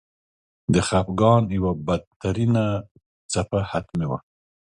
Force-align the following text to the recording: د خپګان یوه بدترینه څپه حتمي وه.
د 0.73 0.75
خپګان 0.87 1.43
یوه 1.57 1.71
بدترینه 1.85 2.65
څپه 3.31 3.59
حتمي 3.71 4.05
وه. 4.09 4.19